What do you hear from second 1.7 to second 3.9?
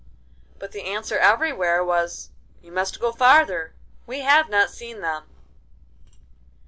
was, 'You must go farther,